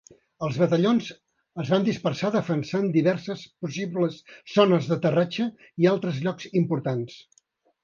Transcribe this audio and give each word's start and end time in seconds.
Els 0.45 0.55
batallons 0.59 1.09
es 1.63 1.69
van 1.73 1.85
dispersar 1.89 2.31
defensant 2.37 2.89
diverses 2.95 3.45
possibles 3.67 4.19
zones 4.55 4.91
d'aterratge 4.93 5.49
i 5.85 5.91
altres 5.95 6.21
llocs 6.27 6.51
importants. 6.65 7.23